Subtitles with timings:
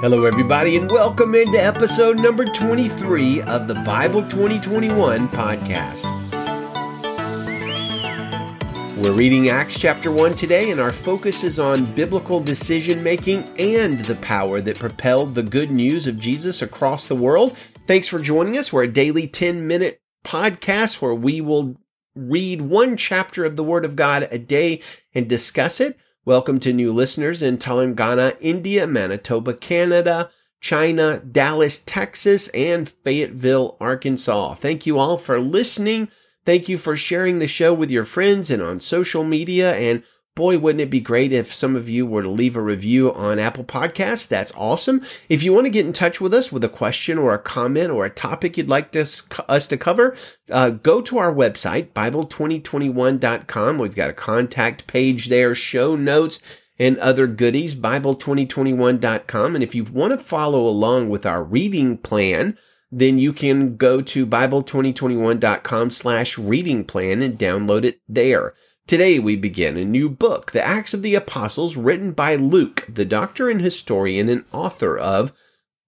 [0.00, 6.04] Hello, everybody, and welcome into episode number 23 of the Bible 2021 podcast.
[8.98, 13.98] We're reading Acts chapter 1 today, and our focus is on biblical decision making and
[14.00, 17.56] the power that propelled the good news of Jesus across the world.
[17.86, 18.72] Thanks for joining us.
[18.72, 21.76] We're a daily 10 minute podcast where we will
[22.14, 24.82] read one chapter of the Word of God a day
[25.14, 25.98] and discuss it.
[26.26, 34.54] Welcome to new listeners in Telangana, India, Manitoba, Canada, China, Dallas, Texas, and Fayetteville, Arkansas.
[34.54, 36.08] Thank you all for listening.
[36.46, 39.74] Thank you for sharing the show with your friends and on social media.
[39.74, 40.02] And
[40.36, 43.38] Boy, wouldn't it be great if some of you were to leave a review on
[43.38, 44.26] Apple Podcasts?
[44.26, 45.00] That's awesome.
[45.28, 47.92] If you want to get in touch with us with a question or a comment
[47.92, 49.06] or a topic you'd like to,
[49.48, 50.16] us to cover,
[50.50, 53.78] uh, go to our website, Bible2021.com.
[53.78, 56.40] We've got a contact page there, show notes,
[56.80, 59.54] and other goodies, Bible2021.com.
[59.54, 62.58] And if you want to follow along with our reading plan,
[62.90, 68.54] then you can go to Bible2021.com slash reading plan and download it there.
[68.86, 73.06] Today we begin a new book, The Acts of the Apostles, written by Luke, the
[73.06, 75.32] doctor and historian and author of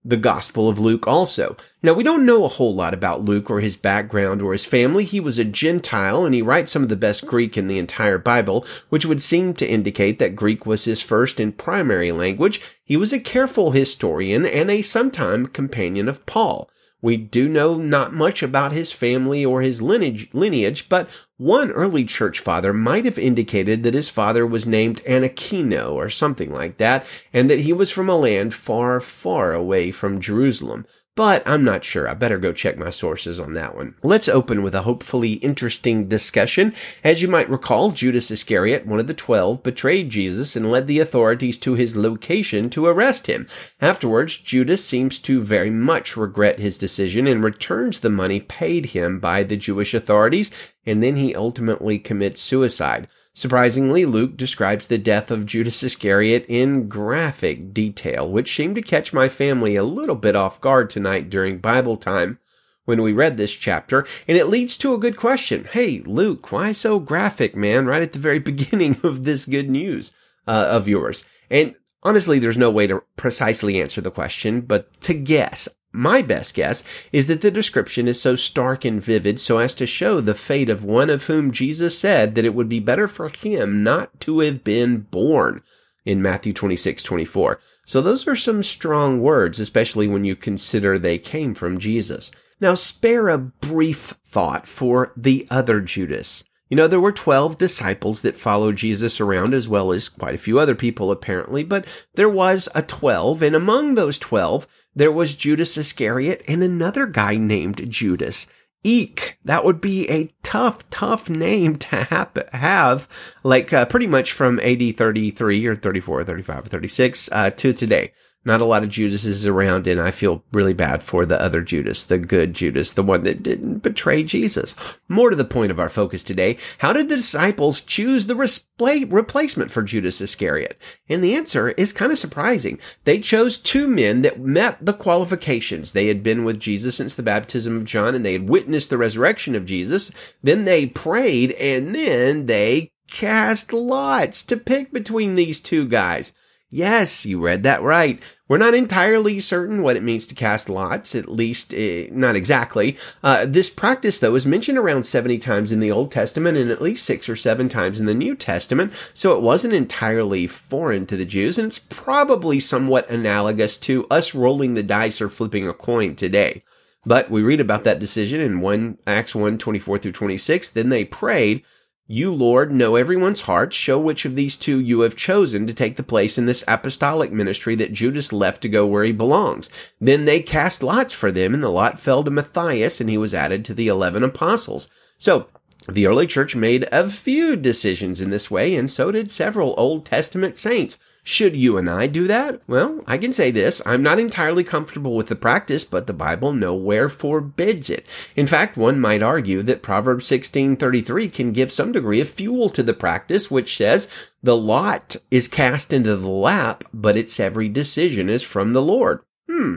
[0.03, 1.59] the Gospel of Luke also.
[1.83, 5.05] Now, we don't know a whole lot about Luke or his background or his family.
[5.05, 8.17] He was a Gentile and he writes some of the best Greek in the entire
[8.17, 12.63] Bible, which would seem to indicate that Greek was his first and primary language.
[12.83, 16.71] He was a careful historian and a sometime companion of Paul.
[17.03, 22.05] We do know not much about his family or his lineage, lineage, but one early
[22.05, 27.05] church father might have indicated that his father was named Anakino or something like that,
[27.33, 31.83] and that he was from a land far, far away from Jerusalem but I'm not
[31.83, 32.09] sure.
[32.09, 33.97] I better go check my sources on that one.
[34.03, 36.75] Let's open with a hopefully interesting discussion.
[37.03, 41.01] As you might recall, Judas Iscariot, one of the twelve, betrayed Jesus and led the
[41.01, 43.49] authorities to his location to arrest him.
[43.81, 49.19] Afterwards, Judas seems to very much regret his decision and returns the money paid him
[49.19, 50.51] by the Jewish authorities,
[50.85, 53.09] and then he ultimately commits suicide.
[53.37, 59.13] Surprisingly, Luke describes the death of Judas Iscariot in graphic detail, which seemed to catch
[59.13, 62.39] my family a little bit off guard tonight during Bible time
[62.87, 65.69] when we read this chapter, and it leads to a good question.
[65.71, 70.15] Hey, Luke, why so graphic, man, right at the very beginning of this good news
[70.47, 71.23] uh, of yours?
[71.51, 76.55] And honestly, there's no way to precisely answer the question, but to guess, my best
[76.55, 80.35] guess is that the description is so stark and vivid so as to show the
[80.35, 84.21] fate of one of whom Jesus said that it would be better for him not
[84.21, 85.63] to have been born
[86.05, 87.61] in Matthew 26, 24.
[87.85, 92.31] So those are some strong words, especially when you consider they came from Jesus.
[92.61, 96.43] Now spare a brief thought for the other Judas.
[96.69, 100.39] You know, there were 12 disciples that followed Jesus around as well as quite a
[100.39, 105.37] few other people apparently, but there was a 12 and among those 12, there was
[105.37, 108.49] Judas Iscariot and another guy named Judas.
[108.83, 109.39] Eek.
[109.45, 113.09] That would be a tough, tough name to have, have
[113.43, 117.73] like uh, pretty much from AD 33 or 34 or 35 or 36 uh, to
[117.73, 118.13] today.
[118.47, 122.05] Not a lot of Judases around, and I feel really bad for the other Judas,
[122.05, 124.77] the good Judas, the one that didn't betray Jesus.
[125.09, 129.73] More to the point of our focus today, how did the disciples choose the replacement
[129.73, 130.79] for Judas Iscariot?
[131.09, 132.79] And the answer is kind of surprising.
[133.03, 135.93] They chose two men that met the qualifications.
[135.93, 138.99] They had been with Jesus since the baptism of John, and they had witnessed the
[138.99, 140.13] resurrection of Jesus.
[140.41, 146.33] Then they prayed, and then they cast lots to pick between these two guys.
[146.69, 148.21] Yes, you read that right.
[148.49, 152.97] We're not entirely certain what it means to cast lots, at least uh, not exactly.
[153.23, 156.83] Uh, this practice, though, is mentioned around 70 times in the Old Testament and at
[156.83, 161.17] least six or seven times in the New Testament, so it wasn't entirely foreign to
[161.17, 165.73] the Jews, and it's probably somewhat analogous to us rolling the dice or flipping a
[165.73, 166.65] coin today.
[167.05, 170.71] But we read about that decision in 1 Acts 1 24 through 26.
[170.71, 171.63] Then they prayed,
[172.09, 173.73] you, Lord, know everyone's heart.
[173.73, 177.33] Show which of these two you have chosen to take the place in this apostolic
[177.33, 179.69] ministry that Judas left to go where he belongs.
[180.01, 183.35] Then they cast lots for them, and the lot fell to Matthias, and he was
[183.35, 184.89] added to the eleven apostles.
[185.19, 185.49] So,
[185.89, 190.05] the early church made a few decisions in this way, and so did several Old
[190.05, 190.99] Testament saints.
[191.29, 192.63] Should you and I do that?
[192.69, 193.83] Well, I can say this.
[193.85, 198.07] I'm not entirely comfortable with the practice, but the Bible nowhere forbids it.
[198.37, 202.83] In fact, one might argue that Proverbs 16:33 can give some degree of fuel to
[202.85, 204.07] the practice, which says,
[204.41, 209.19] "The lot is cast into the lap, but its every decision is from the Lord."
[209.51, 209.75] Hmm.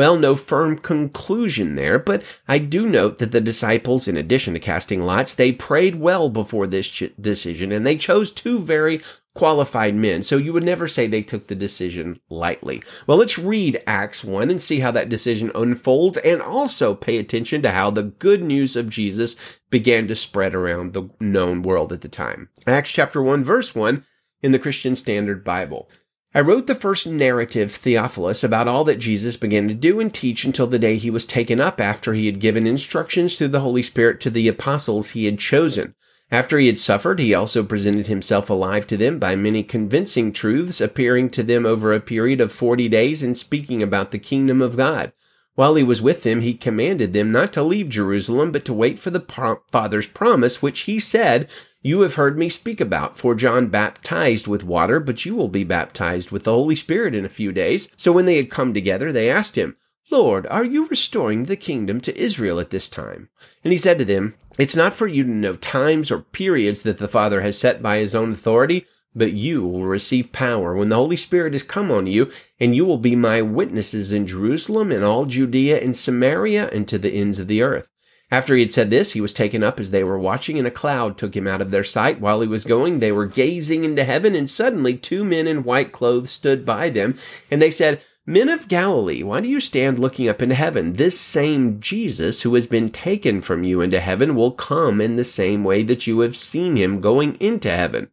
[0.00, 4.58] Well, no firm conclusion there, but I do note that the disciples, in addition to
[4.58, 9.02] casting lots, they prayed well before this ch- decision and they chose two very
[9.34, 10.22] qualified men.
[10.22, 12.82] So you would never say they took the decision lightly.
[13.06, 17.60] Well, let's read Acts 1 and see how that decision unfolds and also pay attention
[17.60, 19.36] to how the good news of Jesus
[19.68, 22.48] began to spread around the known world at the time.
[22.66, 24.02] Acts chapter 1 verse 1
[24.42, 25.90] in the Christian Standard Bible.
[26.32, 30.44] I wrote the first narrative, Theophilus, about all that Jesus began to do and teach
[30.44, 33.82] until the day he was taken up after he had given instructions through the Holy
[33.82, 35.94] Spirit to the apostles he had chosen.
[36.30, 40.80] After he had suffered, he also presented himself alive to them by many convincing truths,
[40.80, 44.76] appearing to them over a period of forty days and speaking about the kingdom of
[44.76, 45.12] God.
[45.56, 49.00] While he was with them, he commanded them not to leave Jerusalem, but to wait
[49.00, 51.48] for the Father's promise, which he said,
[51.82, 55.64] you have heard me speak about, for John baptized with water, but you will be
[55.64, 57.88] baptized with the Holy Spirit in a few days.
[57.96, 59.76] So when they had come together, they asked him,
[60.10, 63.28] Lord, are you restoring the kingdom to Israel at this time?
[63.64, 66.98] And he said to them, It's not for you to know times or periods that
[66.98, 70.96] the Father has set by his own authority, but you will receive power when the
[70.96, 75.04] Holy Spirit has come on you, and you will be my witnesses in Jerusalem and
[75.04, 77.88] all Judea and Samaria and to the ends of the earth.
[78.30, 80.70] After he had said this, he was taken up as they were watching, and a
[80.70, 82.20] cloud took him out of their sight.
[82.20, 85.90] While he was going, they were gazing into heaven, and suddenly two men in white
[85.90, 87.18] clothes stood by them,
[87.50, 90.92] and they said, Men of Galilee, why do you stand looking up into heaven?
[90.92, 95.24] This same Jesus who has been taken from you into heaven will come in the
[95.24, 98.10] same way that you have seen him going into heaven.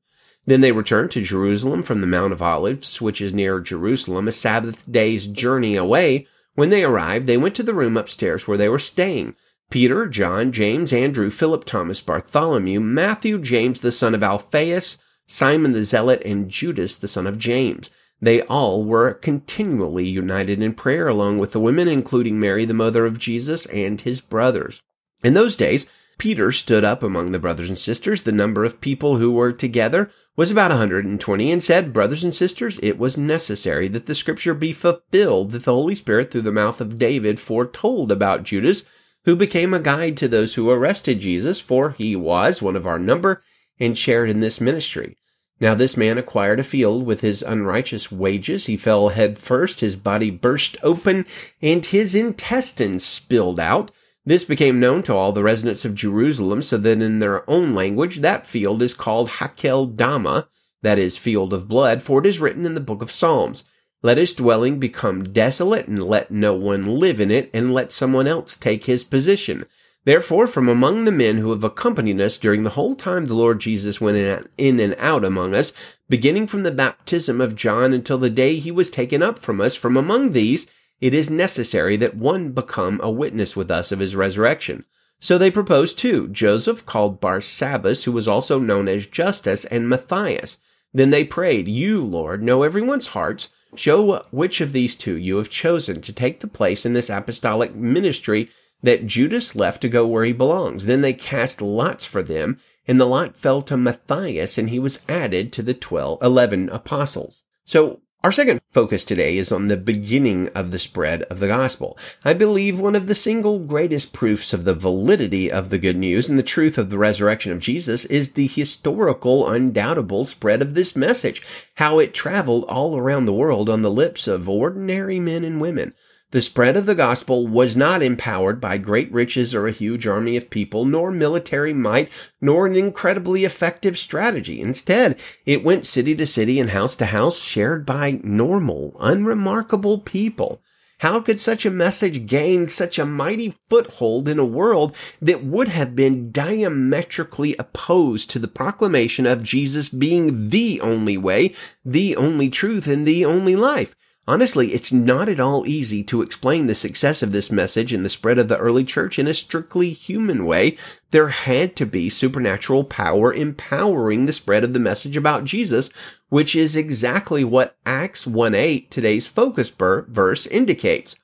[0.47, 4.31] Then they returned to Jerusalem from the Mount of Olives, which is near Jerusalem, a
[4.31, 6.25] Sabbath day's journey away.
[6.55, 9.35] When they arrived, they went to the room upstairs where they were staying.
[9.69, 15.83] Peter, John, James, Andrew, Philip, Thomas, Bartholomew, Matthew, James the son of Alphaeus, Simon the
[15.83, 17.89] Zealot, and Judas the son of James.
[18.21, 23.05] They all were continually united in prayer along with the women, including Mary, the mother
[23.05, 24.81] of Jesus, and his brothers.
[25.23, 25.85] In those days,
[26.17, 28.23] Peter stood up among the brothers and sisters.
[28.23, 32.79] The number of people who were together was about 120 and said, Brothers and sisters,
[32.81, 36.81] it was necessary that the scripture be fulfilled that the Holy Spirit through the mouth
[36.81, 38.83] of David foretold about Judas
[39.27, 42.97] who became a guide to those who arrested Jesus, for he was one of our
[42.97, 43.43] number
[43.77, 45.17] and shared in this ministry.
[45.59, 48.67] Now this man acquired a field with his unrighteous wages.
[48.67, 51.25] He fell head first, his body burst open,
[51.61, 53.91] and his intestines spilled out.
[54.23, 58.19] This became known to all the residents of Jerusalem, so that in their own language
[58.19, 60.47] that field is called Hakeldama,
[60.83, 63.65] that is, field of blood, for it is written in the book of Psalms.
[64.03, 68.27] Let his dwelling become desolate, and let no one live in it, and let someone
[68.27, 69.65] else take his position.
[70.05, 73.59] Therefore, from among the men who have accompanied us during the whole time the Lord
[73.59, 75.73] Jesus went in and out among us,
[76.07, 79.75] beginning from the baptism of John until the day he was taken up from us,
[79.75, 80.67] from among these,
[81.01, 84.85] it is necessary that one become a witness with us of his resurrection.
[85.19, 90.57] So they proposed two, Joseph called Barsabbas, who was also known as Justus, and Matthias.
[90.93, 95.49] Then they prayed, You, Lord, know everyone's hearts, Show which of these two you have
[95.49, 98.49] chosen to take the place in this apostolic ministry
[98.81, 100.85] that Judas left to go where he belongs.
[100.85, 104.99] Then they cast lots for them, and the lot fell to Matthias, and he was
[105.07, 107.43] added to the twelve, eleven apostles.
[107.65, 111.97] So our second focus today is on the beginning of the spread of the gospel.
[112.25, 116.27] I believe one of the single greatest proofs of the validity of the good news
[116.27, 120.93] and the truth of the resurrection of Jesus is the historical, undoubtable spread of this
[120.93, 121.41] message,
[121.75, 125.93] how it traveled all around the world on the lips of ordinary men and women.
[126.31, 130.35] The spread of the gospel was not empowered by great riches or a huge army
[130.35, 132.09] of people, nor military might,
[132.41, 134.59] nor an incredibly effective strategy.
[134.59, 140.61] Instead, it went city to city and house to house, shared by normal, unremarkable people.
[140.97, 145.69] How could such a message gain such a mighty foothold in a world that would
[145.69, 151.53] have been diametrically opposed to the proclamation of Jesus being the only way,
[151.85, 153.95] the only truth, and the only life?
[154.29, 158.09] Honestly, it's not at all easy to explain the success of this message and the
[158.09, 160.77] spread of the early church in a strictly human way.
[161.11, 165.89] There had to be supernatural power empowering the spread of the message about Jesus,
[166.27, 171.15] which is exactly what Acts 1-8, today's focus verse, indicates.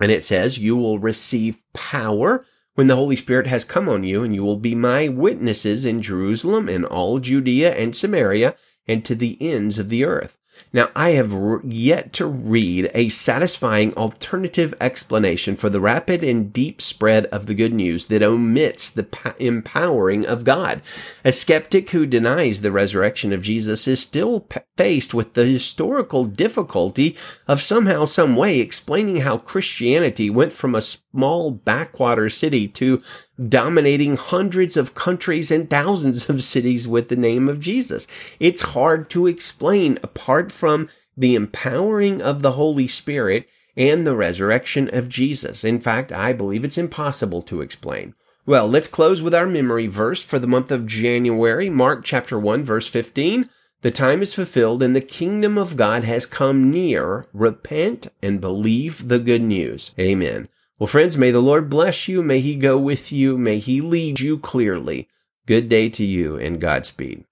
[0.00, 4.22] And it says, you will receive power when the Holy Spirit has come on you,
[4.22, 8.54] and you will be my witnesses in Jerusalem and all Judea and Samaria
[8.86, 10.38] and to the ends of the earth.
[10.72, 16.80] Now, I have yet to read a satisfying alternative explanation for the rapid and deep
[16.80, 19.06] spread of the good news that omits the
[19.38, 20.80] empowering of God.
[21.24, 27.16] A skeptic who denies the resurrection of Jesus is still faced with the historical difficulty
[27.46, 30.82] of somehow, some way explaining how Christianity went from a
[31.12, 33.02] small backwater city to
[33.48, 38.06] dominating hundreds of countries and thousands of cities with the name of Jesus.
[38.40, 44.88] It's hard to explain apart from the empowering of the Holy Spirit and the resurrection
[44.92, 45.64] of Jesus.
[45.64, 48.14] In fact, I believe it's impossible to explain.
[48.44, 52.64] Well, let's close with our memory verse for the month of January, Mark chapter 1
[52.64, 53.48] verse 15.
[53.82, 57.26] The time is fulfilled and the kingdom of God has come near.
[57.32, 59.90] Repent and believe the good news.
[59.98, 60.48] Amen.
[60.78, 62.22] Well, friends, may the Lord bless you.
[62.22, 63.38] May he go with you.
[63.38, 65.08] May he lead you clearly.
[65.46, 67.24] Good day to you and Godspeed.